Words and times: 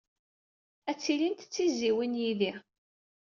Ad 0.89 0.97
tilimt 0.99 1.41
d 1.45 1.49
tizzyiwin 1.53 2.13
yid-i. 2.21 2.53